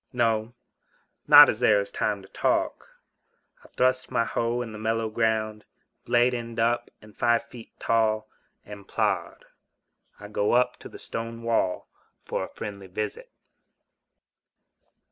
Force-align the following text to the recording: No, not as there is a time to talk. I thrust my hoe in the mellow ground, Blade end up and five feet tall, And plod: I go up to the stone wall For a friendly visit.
No, 0.13 0.55
not 1.27 1.47
as 1.47 1.59
there 1.59 1.79
is 1.79 1.91
a 1.91 1.93
time 1.93 2.23
to 2.23 2.27
talk. 2.29 2.99
I 3.63 3.67
thrust 3.67 4.09
my 4.09 4.25
hoe 4.25 4.61
in 4.61 4.71
the 4.71 4.79
mellow 4.79 5.11
ground, 5.11 5.63
Blade 6.05 6.33
end 6.33 6.59
up 6.59 6.89
and 7.03 7.15
five 7.15 7.43
feet 7.43 7.71
tall, 7.79 8.27
And 8.65 8.87
plod: 8.87 9.45
I 10.19 10.27
go 10.27 10.53
up 10.53 10.77
to 10.77 10.89
the 10.89 10.97
stone 10.97 11.43
wall 11.43 11.87
For 12.25 12.43
a 12.43 12.49
friendly 12.49 12.87
visit. 12.87 13.31